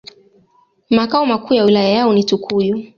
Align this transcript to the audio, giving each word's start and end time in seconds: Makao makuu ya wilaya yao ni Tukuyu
Makao 0.89 1.25
makuu 1.25 1.53
ya 1.53 1.63
wilaya 1.63 1.89
yao 1.89 2.13
ni 2.13 2.23
Tukuyu 2.23 2.83